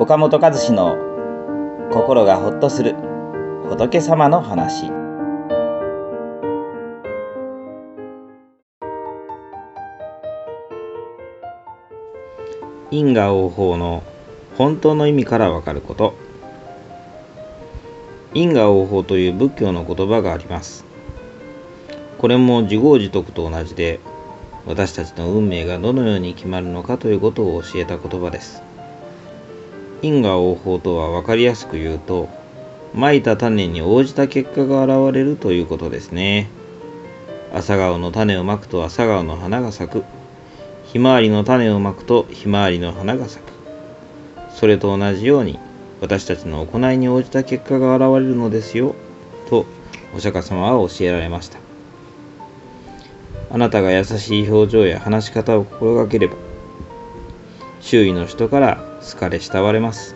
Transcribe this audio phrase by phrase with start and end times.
[0.00, 0.96] 岡本和志の
[1.90, 2.94] 心がほっとする
[3.68, 4.92] 仏様の話。
[12.92, 14.04] 因果応報の
[14.56, 16.14] 本当の意味からわかること。
[18.34, 20.84] 因果応報という仏教の言葉があります。
[22.18, 23.98] これも自業自得と同じで
[24.64, 28.62] 私たちの運命がどのように決まるのかということを教えた言葉です。
[30.02, 32.28] 因果応報とは分かりやすく言うと
[32.94, 36.48] 蒔いた種に応じた結果が現れるということですね。
[37.52, 40.04] 朝顔の種をまくと朝顔の花が咲く。
[40.84, 43.52] ひまわりの種をまくとひまわりの花が咲く。
[44.54, 45.58] それと同じように
[46.00, 48.94] 私たちの行いに応じた結果が現れるのですよ
[49.50, 49.66] と
[50.14, 51.58] お釈迦様は教えられました。
[53.50, 56.36] あなたが優しい表情や話し方を心がければ
[57.80, 60.14] 周囲の人から好かれ慕われます。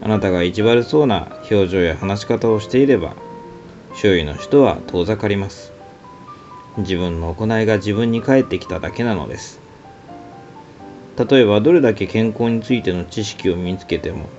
[0.00, 3.14] あなたが意地悪そうな表情や話し方をしていれば
[3.94, 5.72] 周囲の人は遠ざかります。
[6.78, 9.60] 自分の行いが自分に返ってきただけなのです。
[11.30, 14.30] 例えばどれだけ健康についての知識を身につけても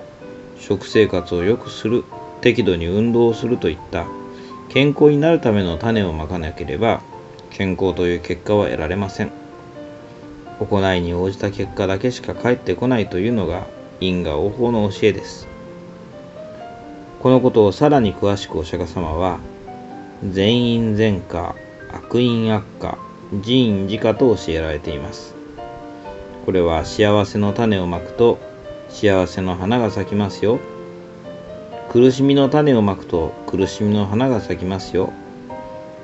[0.57, 2.03] 食生活を良くする
[2.41, 4.07] 適度に運動をするといった
[4.69, 7.03] 健康になるための種をまかなければ
[7.51, 9.42] 健康という結果は得られません。
[10.65, 13.67] 行いに応じた結果だけしか返ってこないというのが
[13.99, 15.47] 因果応報の教えです。
[17.21, 19.39] このことをさらに詳しくお釈迦様は
[20.29, 21.55] 善因善果
[21.91, 22.97] 悪因悪果
[23.31, 25.33] 自因自果と教えられています。
[26.45, 28.39] これは幸せの種をまくと
[28.89, 30.59] 幸せの花が咲きますよ。
[31.91, 35.13] 苦しみの種をまくと苦しみの花が咲きますよ。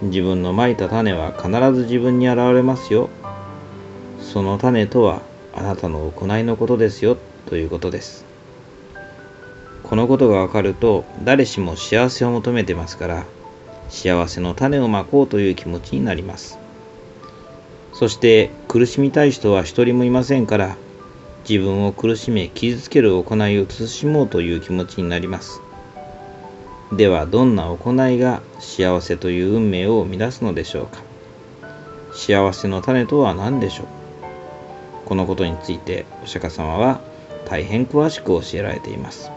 [0.01, 3.09] 自分のまいた種は必ず自分に現れますよ。
[4.31, 5.23] その種とは
[5.55, 8.25] あなたの行いのことですよということです。
[9.81, 13.25] このことがわかると誰しも幸せを求めてますから
[13.89, 16.59] 幸せの種をまこうという気持ちになります。
[17.91, 20.77] そして苦しみたい人は一人もいませんから
[21.49, 25.59] 自分を苦しめ傷つける行いを慎もうという気持ちになります。
[26.91, 31.01] ではどんな行いが幸せという運命を生み出すのでしょうか。
[32.13, 33.98] 幸せの種とは何でしょう。
[35.09, 37.01] このことについてお釈迦様は
[37.45, 39.31] 大変詳しく教えられています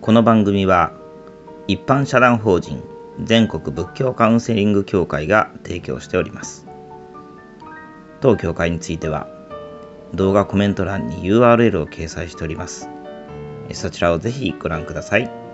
[0.00, 0.92] この番組は
[1.68, 2.82] 一般社団法人
[3.24, 6.66] 全国仏教カウンセリング協会が提供しております。
[8.20, 9.28] 当協会については
[10.14, 12.88] 動画コメント欄に URL を掲載しております。
[13.72, 15.47] そちらをぜひご覧ください。